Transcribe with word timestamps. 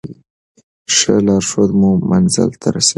ښه 0.95 1.13
لارښود 1.25 1.71
مو 1.79 1.89
منزل 2.09 2.49
ته 2.61 2.67
رسوي. 2.73 2.89